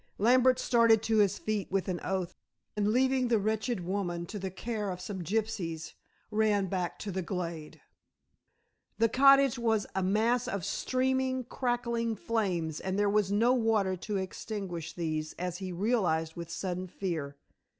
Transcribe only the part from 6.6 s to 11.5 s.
back to the glade. The cottage was a mass of streaming,